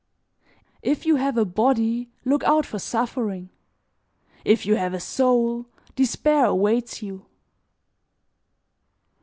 [0.81, 3.51] If you have a body, look out for suffering;
[4.43, 7.27] if you have a soul, despair awaits you.